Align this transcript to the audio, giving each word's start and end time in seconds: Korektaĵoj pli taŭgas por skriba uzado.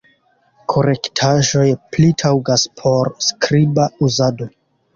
Korektaĵoj 0.73 1.67
pli 1.93 2.09
taŭgas 2.23 2.65
por 2.81 3.15
skriba 3.29 3.89
uzado. 4.09 4.53